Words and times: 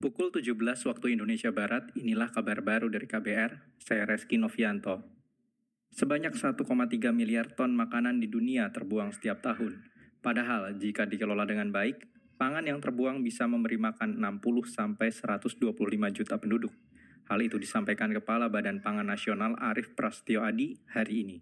Pukul 0.00 0.32
17 0.32 0.56
waktu 0.88 1.12
Indonesia 1.12 1.52
Barat, 1.52 1.92
inilah 1.92 2.32
kabar 2.32 2.64
baru 2.64 2.88
dari 2.88 3.04
KBR, 3.04 3.76
saya 3.84 4.08
Reski 4.08 4.40
Novianto. 4.40 5.04
Sebanyak 5.92 6.40
1,3 6.40 6.56
miliar 7.12 7.52
ton 7.52 7.76
makanan 7.76 8.16
di 8.16 8.24
dunia 8.24 8.72
terbuang 8.72 9.12
setiap 9.12 9.44
tahun. 9.44 9.84
Padahal 10.24 10.72
jika 10.80 11.04
dikelola 11.04 11.44
dengan 11.44 11.68
baik, 11.68 12.08
pangan 12.40 12.64
yang 12.64 12.80
terbuang 12.80 13.20
bisa 13.20 13.44
memberi 13.44 13.76
makan 13.76 14.16
60 14.16 14.72
sampai 14.72 15.12
125 15.12 15.68
juta 16.16 16.40
penduduk. 16.40 16.72
Hal 17.28 17.44
itu 17.44 17.60
disampaikan 17.60 18.08
Kepala 18.08 18.48
Badan 18.48 18.80
Pangan 18.80 19.04
Nasional 19.04 19.52
Arief 19.60 19.92
Prastio 19.92 20.40
Adi 20.40 20.80
hari 20.96 21.28
ini. 21.28 21.36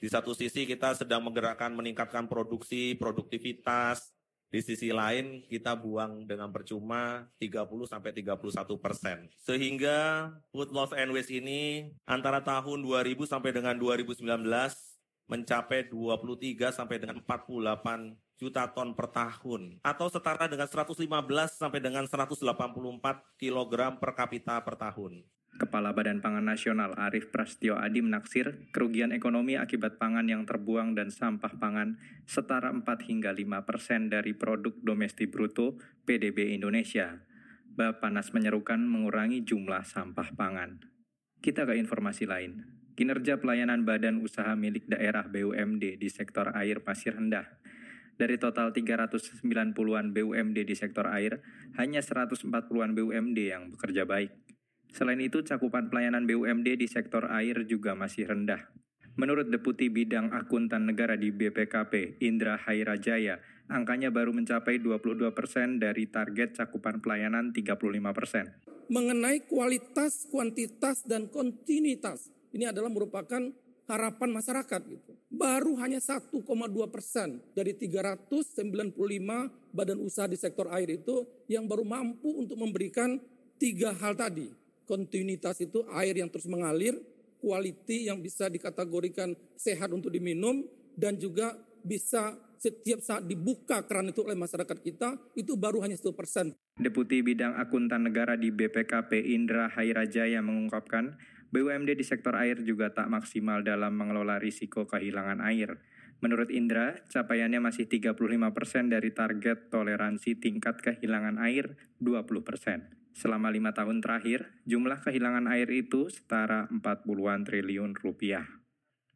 Di 0.00 0.08
satu 0.08 0.32
sisi 0.32 0.64
kita 0.64 0.96
sedang 0.96 1.20
menggerakkan 1.28 1.76
meningkatkan 1.76 2.24
produksi, 2.32 2.96
produktivitas, 2.96 4.16
di 4.50 4.60
sisi 4.60 4.90
lain 4.90 5.46
kita 5.46 5.78
buang 5.78 6.26
dengan 6.26 6.50
percuma 6.50 7.30
30 7.38 7.86
sampai 7.86 8.10
31 8.10 8.82
persen. 8.82 9.30
Sehingga 9.38 10.30
food 10.50 10.74
loss 10.74 10.90
and 10.90 11.14
waste 11.14 11.30
ini 11.30 11.94
antara 12.02 12.42
tahun 12.42 12.82
2000 12.82 13.14
sampai 13.30 13.54
dengan 13.54 13.78
2019 13.78 14.26
mencapai 15.30 15.86
23 15.86 16.74
sampai 16.74 16.98
dengan 16.98 17.22
48 17.22 18.18
juta 18.40 18.66
ton 18.72 18.96
per 18.96 19.06
tahun 19.12 19.78
atau 19.84 20.10
setara 20.10 20.50
dengan 20.50 20.66
115 20.66 21.06
sampai 21.54 21.78
dengan 21.78 22.02
184 22.08 22.42
kilogram 23.38 24.00
per 24.02 24.10
kapita 24.18 24.58
per 24.64 24.74
tahun. 24.74 25.22
Kepala 25.56 25.90
Badan 25.90 26.22
Pangan 26.22 26.46
Nasional 26.46 26.94
Arief 26.94 27.34
Prastio 27.34 27.74
Adi 27.74 27.98
menaksir 28.04 28.70
kerugian 28.70 29.10
ekonomi 29.10 29.58
akibat 29.58 29.98
pangan 29.98 30.28
yang 30.30 30.46
terbuang 30.46 30.94
dan 30.94 31.10
sampah 31.10 31.58
pangan 31.58 31.98
setara 32.28 32.70
4 32.70 32.86
hingga 33.10 33.34
5 33.34 33.66
persen 33.66 34.06
dari 34.06 34.36
produk 34.36 34.72
domestik 34.78 35.34
bruto 35.34 35.80
PDB 36.06 36.54
Indonesia. 36.54 37.26
Bapanas 37.70 38.30
menyerukan 38.30 38.78
mengurangi 38.78 39.42
jumlah 39.42 39.82
sampah 39.82 40.34
pangan. 40.38 40.84
Kita 41.40 41.64
ke 41.64 41.74
informasi 41.74 42.28
lain. 42.28 42.80
Kinerja 42.98 43.40
pelayanan 43.40 43.88
badan 43.88 44.20
usaha 44.20 44.52
milik 44.52 44.84
daerah 44.84 45.24
BUMD 45.24 45.96
di 45.96 46.08
sektor 46.12 46.52
air 46.52 46.84
masih 46.84 47.16
rendah. 47.16 47.48
Dari 48.20 48.36
total 48.36 48.76
390-an 48.76 50.12
BUMD 50.12 50.58
di 50.68 50.76
sektor 50.76 51.08
air, 51.08 51.40
hanya 51.80 52.04
140-an 52.04 52.92
BUMD 52.92 53.38
yang 53.40 53.72
bekerja 53.72 54.04
baik. 54.04 54.49
Selain 54.90 55.18
itu, 55.22 55.42
cakupan 55.46 55.86
pelayanan 55.86 56.26
BUMD 56.26 56.74
di 56.78 56.86
sektor 56.90 57.30
air 57.30 57.62
juga 57.66 57.94
masih 57.94 58.26
rendah. 58.26 58.70
Menurut 59.18 59.50
Deputi 59.50 59.90
Bidang 59.90 60.32
Akuntan 60.32 60.86
Negara 60.86 61.18
di 61.18 61.34
BPKP, 61.34 62.22
Indra 62.22 62.56
Hairajaya, 62.56 63.42
angkanya 63.68 64.08
baru 64.08 64.32
mencapai 64.34 64.80
22 64.82 65.30
persen 65.34 65.76
dari 65.82 66.08
target 66.08 66.56
cakupan 66.56 67.02
pelayanan 67.02 67.52
35 67.52 68.16
persen. 68.16 68.44
Mengenai 68.90 69.46
kualitas, 69.46 70.26
kuantitas, 70.30 71.06
dan 71.06 71.30
kontinuitas, 71.30 72.32
ini 72.50 72.66
adalah 72.66 72.90
merupakan 72.90 73.38
harapan 73.90 74.30
masyarakat 74.30 74.80
gitu. 74.86 75.12
Baru 75.30 75.74
hanya 75.82 75.98
1,2 75.98 76.30
persen 76.90 77.42
dari 77.54 77.74
395 77.74 78.94
badan 79.74 79.98
usaha 80.02 80.30
di 80.30 80.38
sektor 80.38 80.70
air 80.70 80.90
itu 80.94 81.26
yang 81.50 81.66
baru 81.66 81.82
mampu 81.82 82.30
untuk 82.38 82.58
memberikan 82.58 83.18
tiga 83.58 83.90
hal 83.98 84.14
tadi 84.14 84.69
kontinuitas 84.90 85.62
itu 85.62 85.86
air 85.94 86.18
yang 86.18 86.26
terus 86.26 86.50
mengalir, 86.50 86.98
quality 87.38 88.10
yang 88.10 88.18
bisa 88.18 88.50
dikategorikan 88.50 89.38
sehat 89.54 89.94
untuk 89.94 90.10
diminum, 90.10 90.66
dan 90.98 91.14
juga 91.14 91.54
bisa 91.86 92.34
setiap 92.58 93.00
saat 93.00 93.24
dibuka 93.24 93.86
keran 93.86 94.10
itu 94.10 94.26
oleh 94.26 94.34
masyarakat 94.34 94.78
kita, 94.82 95.16
itu 95.38 95.54
baru 95.54 95.80
hanya 95.80 95.94
1 95.94 96.12
persen. 96.12 96.52
Deputi 96.76 97.22
Bidang 97.22 97.56
Akuntan 97.56 98.04
Negara 98.04 98.34
di 98.34 98.50
BPKP 98.52 99.32
Indra 99.32 99.70
Hairajaya 99.72 100.42
mengungkapkan, 100.42 101.16
BUMD 101.54 101.96
di 101.96 102.04
sektor 102.04 102.36
air 102.36 102.60
juga 102.60 102.92
tak 102.92 103.08
maksimal 103.08 103.64
dalam 103.64 103.96
mengelola 103.96 104.36
risiko 104.36 104.84
kehilangan 104.84 105.40
air. 105.40 105.80
Menurut 106.20 106.52
Indra, 106.52 107.00
capaiannya 107.08 107.64
masih 107.64 107.88
35% 107.88 108.52
persen 108.52 108.92
dari 108.92 109.08
target 109.16 109.72
toleransi 109.72 110.36
tingkat 110.36 110.84
kehilangan 110.84 111.40
air 111.40 111.80
20%. 111.96 112.44
persen. 112.44 112.99
Selama 113.14 113.50
lima 113.50 113.74
tahun 113.74 114.00
terakhir, 114.00 114.50
jumlah 114.64 115.02
kehilangan 115.02 115.50
air 115.50 115.68
itu 115.70 116.08
setara 116.08 116.70
40-an 116.70 117.42
triliun 117.44 117.98
rupiah. 117.98 118.46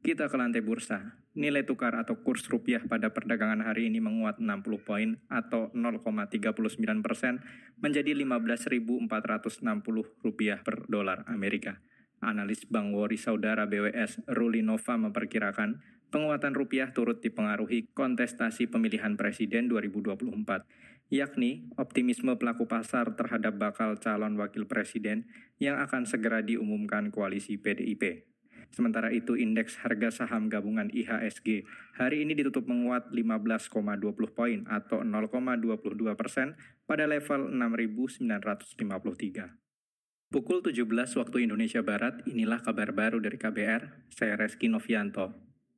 Kita 0.00 0.32
ke 0.32 0.36
lantai 0.40 0.64
bursa. 0.64 1.20
Nilai 1.36 1.62
tukar 1.62 1.94
atau 1.94 2.24
kurs 2.26 2.48
rupiah 2.50 2.82
pada 2.82 3.14
perdagangan 3.14 3.62
hari 3.62 3.86
ini 3.86 4.02
menguat 4.02 4.42
60 4.42 4.82
poin 4.82 5.14
atau 5.30 5.70
0,39 5.76 7.06
persen 7.06 7.38
menjadi 7.78 8.16
15.460 8.16 9.06
rupiah 10.24 10.58
per 10.64 10.90
dolar 10.90 11.22
Amerika. 11.30 11.78
Analis 12.20 12.66
Bank 12.66 12.92
Wori 12.96 13.16
Saudara 13.16 13.64
BWS 13.68 14.26
Ruli 14.28 14.60
Nova 14.60 14.96
memperkirakan 14.96 15.80
penguatan 16.10 16.52
rupiah 16.52 16.90
turut 16.90 17.22
dipengaruhi 17.22 17.94
kontestasi 17.94 18.66
pemilihan 18.66 19.14
presiden 19.14 19.70
2024, 19.70 20.99
yakni 21.10 21.66
optimisme 21.74 22.38
pelaku 22.38 22.70
pasar 22.70 23.18
terhadap 23.18 23.58
bakal 23.58 23.98
calon 23.98 24.38
wakil 24.38 24.64
presiden 24.64 25.26
yang 25.58 25.82
akan 25.82 26.06
segera 26.06 26.40
diumumkan 26.40 27.10
koalisi 27.10 27.58
PDIP. 27.58 28.30
Sementara 28.70 29.10
itu, 29.10 29.34
indeks 29.34 29.82
harga 29.82 30.22
saham 30.22 30.46
gabungan 30.46 30.86
IHSG 30.94 31.66
hari 31.98 32.22
ini 32.22 32.38
ditutup 32.38 32.70
menguat 32.70 33.10
15,20 33.10 33.74
poin 34.30 34.62
atau 34.70 35.02
0,22 35.02 36.14
persen 36.14 36.54
pada 36.86 37.10
level 37.10 37.50
6.953. 37.50 38.30
Pukul 40.30 40.62
17 40.62 40.86
waktu 41.18 41.36
Indonesia 41.42 41.82
Barat, 41.82 42.22
inilah 42.30 42.62
kabar 42.62 42.94
baru 42.94 43.18
dari 43.18 43.34
KBR, 43.34 44.14
saya 44.14 44.38
Reski 44.38 44.70
Novianto. 44.70 45.49